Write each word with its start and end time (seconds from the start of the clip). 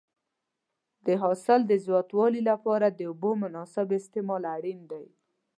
د 1.05 1.07
حاصل 1.21 1.59
د 1.67 1.73
زیاتوالي 1.85 2.41
لپاره 2.49 2.87
د 2.89 2.99
اوبو 3.09 3.31
مناسب 3.43 3.87
استعمال 3.99 4.43
اړین 4.55 4.79
دی. 4.91 5.05